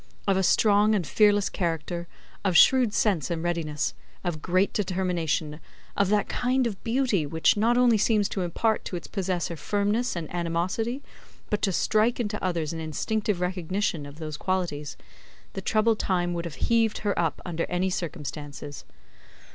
[0.27, 2.07] Of a strong and fearless character,
[2.43, 3.93] of shrewd sense and readiness,
[4.23, 5.59] of great determination,
[5.95, 10.15] of that kind of beauty which not only seems to impart to its possessor firmness
[10.15, 11.03] and animosity,
[11.51, 14.97] but to strike into others an instinctive recognition of those qualities;
[15.53, 18.85] the troubled time would have heaved her up, under any circumstances.